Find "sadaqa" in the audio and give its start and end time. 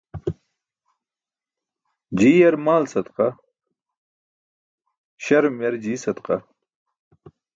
2.93-3.27, 6.05-6.35